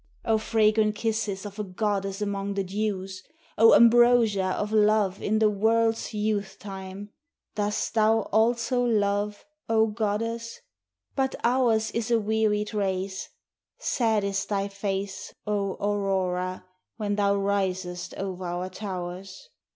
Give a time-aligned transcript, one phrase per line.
[0.25, 3.21] O fragrant kisses of a goddess among the dews!
[3.55, 7.11] O ambrosia of love in the world's youth time!
[7.53, 10.59] Dost thou also love, O Goddess?
[11.15, 13.29] But ours is a wearied race;
[13.77, 16.65] Sad is thy face, O Aurora,
[16.97, 19.49] when thou risest over our towers.